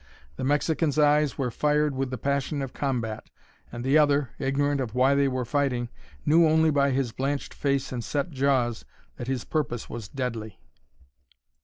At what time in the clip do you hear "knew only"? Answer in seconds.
6.25-6.71